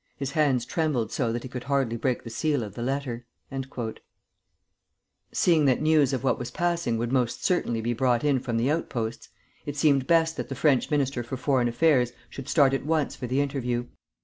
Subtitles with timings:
[0.17, 3.71] His hands trembled so that he could hardly break the seal of the letter." [Illustration:
[3.71, 4.01] JULES FAVRE.]
[5.31, 8.71] Seeing that news of what was passing would most certainly be brought in from the
[8.71, 9.29] outposts,
[9.67, 13.27] it seemed best that the French Minister for Foreign Affairs should start at once for
[13.27, 13.85] the interview.